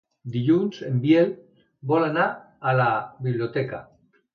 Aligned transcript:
Dilluns 0.35 0.79
en 0.87 0.97
Biel 1.03 1.29
vol 1.95 2.09
anar 2.09 2.27
a 2.73 2.77
la 2.83 2.93
biblioteca. 3.29 3.89